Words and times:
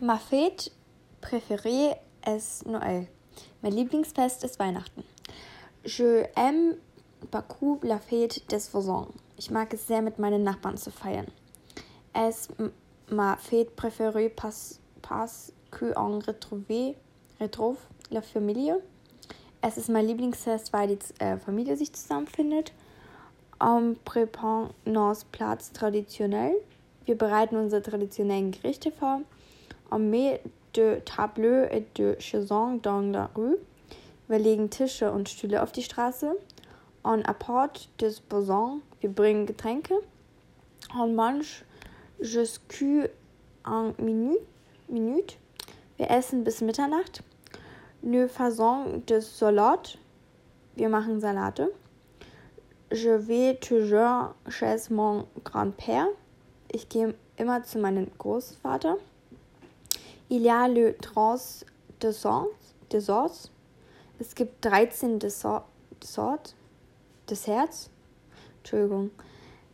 Ma 0.00 0.16
fête 0.16 0.70
préférée 1.20 1.90
est 2.24 2.64
Noël. 2.66 3.08
Mein 3.62 3.72
Lieblingsfest 3.72 4.44
ist 4.44 4.60
Weihnachten. 4.60 5.02
Je 5.84 6.24
aime 6.36 6.76
beaucoup 7.32 7.80
la 7.82 7.98
fête 7.98 8.48
des 8.48 8.60
voisins. 8.72 9.08
Ich 9.38 9.50
mag 9.50 9.74
es 9.74 9.88
sehr, 9.88 10.00
mit 10.00 10.20
meinen 10.20 10.44
Nachbarn 10.44 10.76
zu 10.76 10.92
feiern. 10.92 11.26
Es 12.12 12.48
ma 13.10 13.36
fête 13.38 13.74
préférée 13.74 14.28
parce, 14.28 14.78
parce 15.02 15.52
qu'on 15.72 16.20
retrouve, 16.20 16.94
retrouve 17.40 17.78
la 18.12 18.22
famille. 18.22 18.76
Es 19.62 19.78
ist 19.78 19.88
mein 19.88 20.06
Lieblingsfest, 20.06 20.72
weil 20.72 20.96
die 20.96 20.98
äh, 21.18 21.38
Familie 21.38 21.76
sich 21.76 21.92
zusammenfindet. 21.92 22.72
On 23.58 23.96
prépare 24.04 24.70
nos 24.84 25.24
plats 25.24 25.72
traditionnels. 25.72 26.54
Wir 27.04 27.18
bereiten 27.18 27.56
unsere 27.56 27.82
traditionellen 27.82 28.52
Gerichte 28.52 28.92
vor. 28.92 29.22
Met 29.96 30.42
de 30.74 31.00
tableaux 31.04 31.64
et 31.70 31.86
de 31.94 32.16
chaises 32.18 32.48
dans 32.82 33.12
la 33.12 33.30
rue. 33.34 33.56
Wir 34.28 34.38
legen 34.38 34.68
Tische 34.68 35.10
und 35.10 35.28
Stühle 35.28 35.62
auf 35.62 35.72
die 35.72 35.82
Straße. 35.82 36.36
On 37.04 37.22
apporte 37.22 37.88
des 38.00 38.20
boissons. 38.20 38.80
Wir 39.00 39.10
bringen 39.10 39.46
Getränke. 39.46 39.94
On 40.94 41.14
mange 41.14 41.64
jusqu'à 42.20 43.08
un 43.64 43.94
minute. 43.98 44.44
minute. 44.88 45.36
Wir 45.96 46.10
essen 46.10 46.44
bis 46.44 46.60
Mitternacht. 46.60 47.22
Nous 48.02 48.28
faisons 48.28 49.02
des 49.06 49.22
salades. 49.22 49.98
Wir 50.76 50.88
machen 50.88 51.20
Salate. 51.20 51.72
Je 52.90 53.10
vais 53.10 53.58
toujours 53.60 54.34
chez 54.48 54.90
mon 54.90 55.26
grand-père. 55.44 56.06
Ich 56.70 56.88
gehe 56.88 57.14
immer 57.36 57.62
zu 57.62 57.78
meinem 57.78 58.10
Großvater. 58.18 58.98
Il 60.30 60.42
y 60.42 60.50
a 60.50 60.68
le 60.68 60.94
13 60.94 61.64
Desserts. 62.00 63.50
Es 64.20 64.34
gibt 64.34 64.60
13 64.60 65.18
Desserts. 65.18 65.64
Desserts. 67.26 67.88
Entschuldigung. 68.58 69.10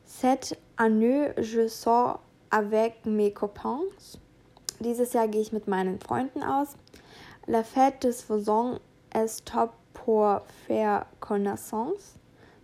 Cette 0.05 0.57
année, 0.77 1.33
je 1.39 1.67
sors 1.67 2.21
avec 2.53 3.05
mes 3.05 3.33
copains. 3.33 3.81
Dieses 4.79 5.13
Jahr 5.13 5.27
gehe 5.27 5.41
ich 5.41 5.53
mit 5.53 5.67
meinen 5.67 5.99
Freunden 5.99 6.45
aus. 6.45 6.77
La 7.49 7.65
fête 7.65 8.03
des 8.03 8.23
voisins 8.23 8.79
est 9.13 9.45
top 9.45 9.73
pour 9.93 10.41
faire 10.69 11.07
connaissance. 11.19 12.15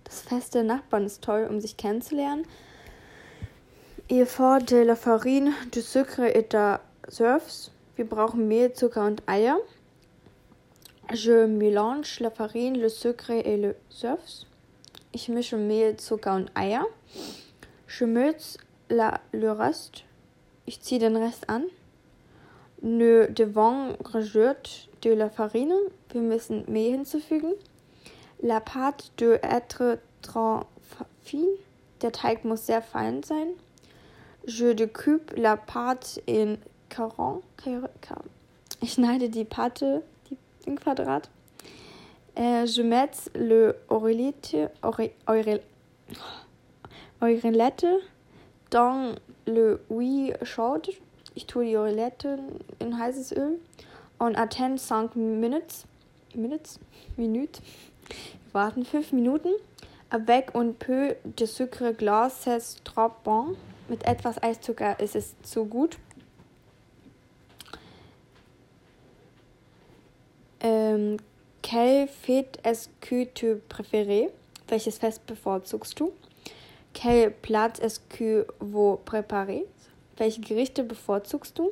Das 0.05 0.21
Fest 0.21 0.55
der 0.55 0.63
Nachbarn 0.63 1.07
ist 1.07 1.23
toll, 1.23 1.49
um 1.51 1.61
sich 1.61 1.77
kennenzulernen. 1.77 2.47
Il 4.09 4.27
faut 4.27 4.61
de 4.61 4.77
la 4.77 4.95
farine, 4.95 5.53
du 5.73 5.81
sucre 5.81 6.23
et 6.23 6.49
de 6.53 6.79
surfs. 7.09 7.73
Wir 8.01 8.09
brauchen 8.09 8.49
Mehl, 8.49 8.73
Zucker 8.73 9.07
und 9.07 9.23
Eier. 9.27 9.59
Je 11.13 11.47
mélange 11.47 12.19
la 12.21 12.31
farine, 12.31 12.79
le 12.79 12.89
sucre 12.89 13.33
et 13.33 13.59
le 13.59 13.77
surfs. 13.91 14.47
Ich 15.13 15.29
mische 15.29 15.59
Mehl, 15.59 15.99
Zucker 15.99 16.35
und 16.35 16.51
Eier. 16.57 16.87
Je 17.89 18.07
mets 18.07 18.57
la, 18.89 19.21
le 19.33 19.53
reste. 19.53 20.05
Ich 20.65 20.81
ziehe 20.81 20.99
den 20.99 21.15
Rest 21.15 21.51
an. 21.51 21.65
Ne 22.81 23.31
devons 23.31 23.99
rajouter 24.03 24.89
de 25.05 25.13
la 25.13 25.29
farine. 25.29 25.77
Wir 26.11 26.23
müssen 26.23 26.65
Mehl 26.73 26.93
hinzufügen. 26.93 27.53
La 28.41 28.61
pâte 28.61 29.11
doit 29.19 29.45
être 29.45 29.99
trop 30.23 30.65
fine. 31.21 31.59
Der 32.01 32.13
Teig 32.13 32.47
muss 32.47 32.65
sehr 32.65 32.81
fein 32.81 33.23
sein. 33.23 33.49
Je 34.47 34.73
découpe 34.73 35.37
la 35.37 35.59
pâte 35.59 36.23
in 36.25 36.57
carrons. 36.91 37.43
Ich 38.83 38.93
schneide 38.93 39.31
die 39.31 39.45
Pâte 39.45 40.03
in 40.67 40.79
Quadrat. 40.79 41.31
Äh, 42.37 42.65
je 42.65 42.83
mets 42.83 43.31
le 43.35 43.75
oreillette, 43.89 44.71
oreillette 47.21 47.87
dans 48.71 49.15
le 49.47 49.81
huile 49.89 50.39
chaude. 50.45 50.93
Ich 51.35 51.47
tue 51.47 51.65
die 51.65 51.77
Oreillette 51.77 52.39
in 52.81 52.99
heißes 52.99 53.33
Öl. 53.33 53.59
Und 54.19 54.37
attend 54.37 54.81
5 54.81 55.15
minutes. 55.15 55.87
Minutes? 56.35 56.79
Minute. 57.17 57.63
Wir 58.53 58.55
warten 58.55 58.85
5 58.85 59.13
Minuten. 59.13 59.51
Avec 60.11 60.55
un 60.55 60.73
peu 60.73 61.15
de 61.25 61.47
sucre 61.47 61.93
glace, 61.93 62.43
c'est 62.45 62.85
trop 62.85 63.13
bon. 63.23 63.57
Mit 63.89 64.05
etwas 64.05 64.43
Eiszucker 64.43 64.99
ist 65.01 65.15
es 65.15 65.35
zu 65.43 65.65
gut. 65.65 65.99
Ähm, 70.91 71.17
quel 71.63 72.09
fête 72.09 72.59
est-ce 72.65 72.89
que 73.01 73.25
tu 73.25 73.57
préfères? 73.69 74.31
Welches 74.69 74.99
Fest 74.99 75.23
bevorzugst 75.27 75.99
du? 75.99 76.11
Quel 76.93 77.33
plat 77.33 77.73
est-ce 77.81 78.01
que 78.01 78.47
vous 78.61 78.99
préparez? 79.05 79.67
Welche 80.19 80.41
Gerichte 80.41 80.83
bevorzugst 80.83 81.57
du? 81.57 81.69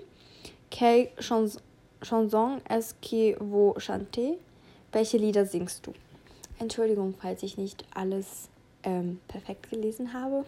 Quelle 0.71 1.09
chans 1.19 1.59
chanson 2.03 2.61
est-ce 2.69 2.95
que 2.95 3.43
vous 3.43 3.75
chantez? 3.79 4.39
Welche 4.93 5.15
Lieder 5.15 5.47
singst 5.47 5.87
du? 5.87 5.93
Entschuldigung, 6.61 7.15
falls 7.21 7.43
ich 7.43 7.57
nicht 7.57 7.85
alles 7.95 8.49
ähm, 8.85 9.21
perfekt 9.29 9.71
gelesen 9.71 10.13
habe. 10.13 10.45